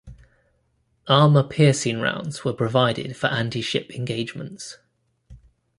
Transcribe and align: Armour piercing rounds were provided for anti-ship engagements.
Armour 1.07 1.43
piercing 1.43 1.99
rounds 2.01 2.43
were 2.43 2.53
provided 2.53 3.15
for 3.15 3.27
anti-ship 3.27 3.91
engagements. 3.91 4.79